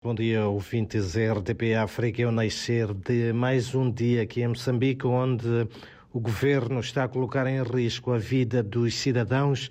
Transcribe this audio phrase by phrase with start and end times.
[0.00, 2.22] Bom dia, ouvintes RDP África.
[2.22, 5.66] Eu nascer de mais um dia aqui em Moçambique, onde
[6.12, 9.68] o governo está a colocar em risco a vida dos cidadãos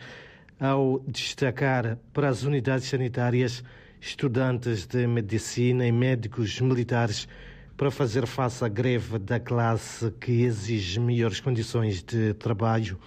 [0.60, 3.64] ao destacar para as unidades sanitárias
[4.02, 7.26] estudantes de medicina e médicos militares
[7.78, 13.00] para fazer face à greve da classe que exige melhores condições de trabalho.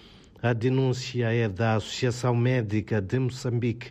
[0.43, 3.91] A denúncia é da Associação Médica de Moçambique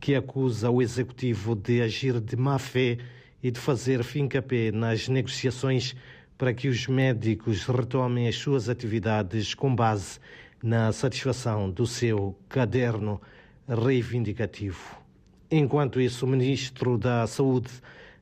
[0.00, 2.98] que acusa o executivo de agir de má fé
[3.42, 5.94] e de fazer fim-capé nas negociações
[6.36, 10.20] para que os médicos retomem as suas atividades com base
[10.62, 13.20] na satisfação do seu caderno
[13.68, 14.98] reivindicativo.
[15.50, 17.70] Enquanto isso, o ministro da Saúde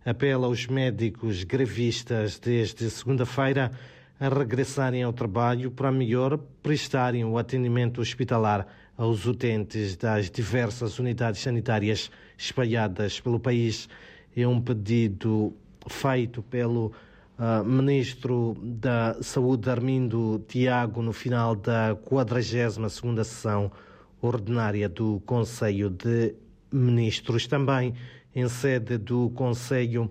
[0.05, 3.71] apela aos médicos grevistas desde segunda-feira
[4.19, 11.41] a regressarem ao trabalho para melhor prestarem o atendimento hospitalar aos utentes das diversas unidades
[11.41, 13.89] sanitárias espalhadas pelo país.
[14.37, 15.55] É um pedido
[15.89, 16.93] feito pelo
[17.39, 22.75] uh, Ministro da Saúde, Armindo Tiago, no final da 42
[23.27, 23.71] sessão
[24.21, 26.35] ordinária do Conselho de
[26.73, 27.47] Ministros.
[27.47, 27.95] Também
[28.35, 30.11] em sede do Conselho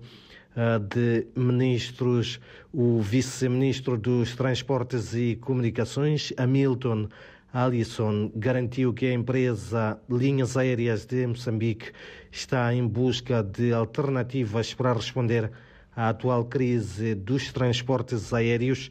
[0.56, 2.40] uh, de Ministros,
[2.72, 7.08] o Vice-Ministro dos Transportes e Comunicações, Hamilton
[7.56, 11.90] Alisson garantiu que a empresa Linhas Aéreas de Moçambique
[12.30, 15.50] está em busca de alternativas para responder
[15.96, 18.90] à atual crise dos transportes aéreos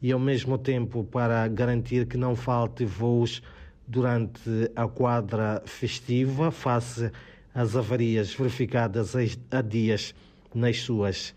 [0.00, 3.42] e, ao mesmo tempo, para garantir que não falte voos
[3.86, 7.10] durante a quadra festiva, face
[7.54, 9.12] às avarias verificadas
[9.50, 10.14] há dias
[10.54, 11.34] nas suas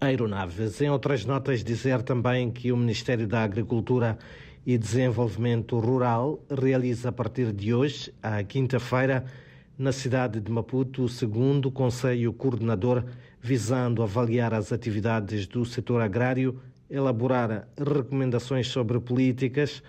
[0.00, 0.80] aeronaves.
[0.80, 4.18] Em outras notas, dizer também que o Ministério da Agricultura
[4.68, 9.24] e Desenvolvimento Rural realiza a partir de hoje, à quinta-feira,
[9.78, 13.02] na cidade de Maputo, o segundo Conselho Coordenador,
[13.40, 16.60] visando avaliar as atividades do setor agrário,
[16.90, 19.82] elaborar recomendações sobre políticas,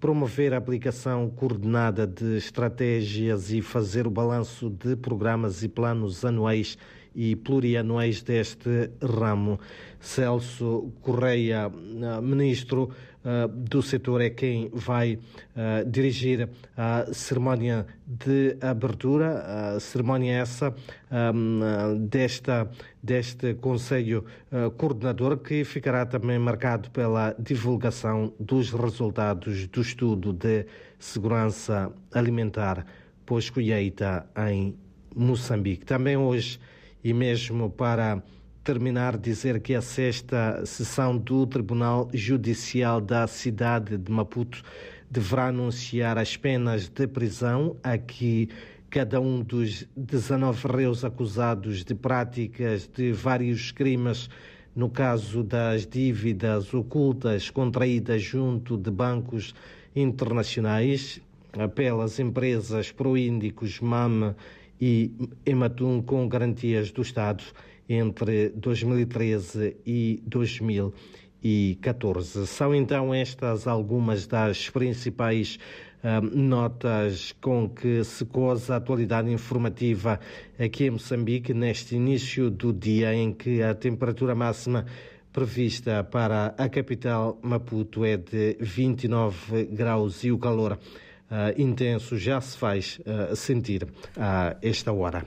[0.00, 6.78] promover a aplicação coordenada de estratégias e fazer o balanço de programas e planos anuais
[7.14, 9.58] e plurianuais deste ramo.
[10.00, 12.90] Celso Correia, eh, ministro
[13.24, 20.74] uh, do setor, é quem vai uh, dirigir a cerimónia de abertura, a cerimónia essa
[21.10, 22.68] um, desta,
[23.02, 24.26] deste Conselho
[24.76, 30.66] Coordenador, que ficará também marcado pela divulgação dos resultados do estudo de
[30.98, 32.84] segurança alimentar
[33.24, 34.76] pós-colheita em
[35.14, 35.86] Moçambique.
[35.86, 36.58] Também hoje
[37.04, 38.22] e mesmo para
[38.64, 44.62] terminar, dizer que a sexta sessão do Tribunal Judicial da cidade de Maputo
[45.10, 48.48] deverá anunciar as penas de prisão a que
[48.88, 54.30] cada um dos 19 reus acusados de práticas de vários crimes
[54.74, 59.54] no caso das dívidas ocultas contraídas junto de bancos
[59.94, 61.20] internacionais
[61.74, 64.34] pelas empresas proíndicos MAM
[64.80, 65.12] e
[65.44, 67.44] Ematum com garantias do Estado
[67.88, 72.46] entre 2013 e 2014.
[72.46, 75.58] São então estas algumas das principais
[76.02, 80.18] uh, notas com que se coza a atualidade informativa
[80.58, 84.86] aqui em Moçambique neste início do dia em que a temperatura máxima
[85.32, 90.78] prevista para a capital Maputo é de 29 graus e o calor
[91.56, 93.86] intenso já se faz uh, sentir
[94.16, 95.22] a esta hora.